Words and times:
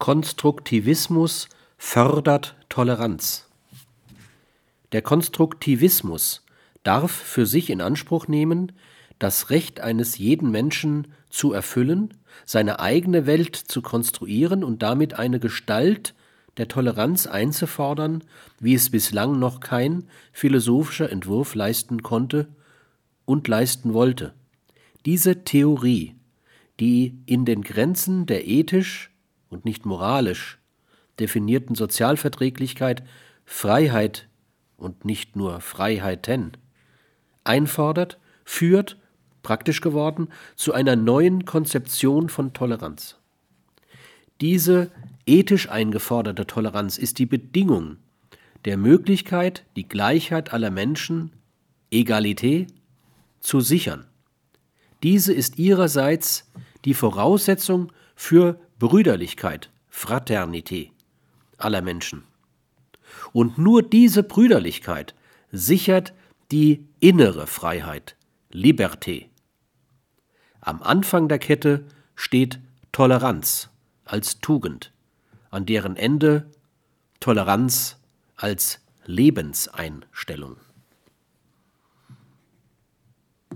Konstruktivismus 0.00 1.50
fördert 1.76 2.56
Toleranz. 2.70 3.50
Der 4.92 5.02
Konstruktivismus 5.02 6.42
darf 6.82 7.10
für 7.10 7.44
sich 7.44 7.68
in 7.68 7.82
Anspruch 7.82 8.26
nehmen, 8.26 8.72
das 9.18 9.50
Recht 9.50 9.80
eines 9.80 10.16
jeden 10.16 10.50
Menschen 10.50 11.08
zu 11.28 11.52
erfüllen, 11.52 12.14
seine 12.46 12.80
eigene 12.80 13.26
Welt 13.26 13.54
zu 13.54 13.82
konstruieren 13.82 14.64
und 14.64 14.82
damit 14.82 15.18
eine 15.18 15.38
Gestalt 15.38 16.14
der 16.56 16.68
Toleranz 16.68 17.26
einzufordern, 17.26 18.24
wie 18.58 18.72
es 18.72 18.88
bislang 18.88 19.38
noch 19.38 19.60
kein 19.60 20.04
philosophischer 20.32 21.12
Entwurf 21.12 21.54
leisten 21.54 22.02
konnte 22.02 22.48
und 23.26 23.46
leisten 23.48 23.92
wollte. 23.92 24.32
Diese 25.04 25.44
Theorie, 25.44 26.14
die 26.80 27.18
in 27.26 27.44
den 27.44 27.60
Grenzen 27.60 28.24
der 28.24 28.48
ethisch 28.48 29.10
und 29.50 29.64
nicht 29.64 29.84
moralisch 29.84 30.58
definierten 31.18 31.74
Sozialverträglichkeit 31.74 33.02
Freiheit 33.44 34.28
und 34.76 35.04
nicht 35.04 35.36
nur 35.36 35.60
Freiheiten 35.60 36.56
einfordert, 37.44 38.18
führt, 38.44 38.96
praktisch 39.42 39.80
geworden, 39.80 40.28
zu 40.56 40.72
einer 40.72 40.96
neuen 40.96 41.44
Konzeption 41.44 42.28
von 42.28 42.52
Toleranz. 42.52 43.16
Diese 44.40 44.90
ethisch 45.26 45.68
eingeforderte 45.68 46.46
Toleranz 46.46 46.96
ist 46.96 47.18
die 47.18 47.26
Bedingung 47.26 47.96
der 48.64 48.76
Möglichkeit, 48.76 49.64
die 49.76 49.88
Gleichheit 49.88 50.52
aller 50.52 50.70
Menschen, 50.70 51.32
Egalité, 51.90 52.66
zu 53.40 53.60
sichern. 53.60 54.06
Diese 55.02 55.32
ist 55.32 55.58
ihrerseits 55.58 56.50
die 56.84 56.94
Voraussetzung 56.94 57.92
für 58.14 58.60
Brüderlichkeit, 58.80 59.70
Fraternité 59.92 60.90
aller 61.58 61.82
Menschen. 61.82 62.24
Und 63.34 63.58
nur 63.58 63.82
diese 63.82 64.22
Brüderlichkeit 64.22 65.14
sichert 65.52 66.14
die 66.50 66.88
innere 66.98 67.46
Freiheit, 67.46 68.16
Liberté. 68.50 69.26
Am 70.62 70.82
Anfang 70.82 71.28
der 71.28 71.38
Kette 71.38 71.84
steht 72.14 72.58
Toleranz 72.90 73.68
als 74.06 74.40
Tugend, 74.40 74.92
an 75.50 75.66
deren 75.66 75.96
Ende 75.96 76.50
Toleranz 77.20 77.98
als 78.36 78.80
Lebenseinstellung. 79.04 80.56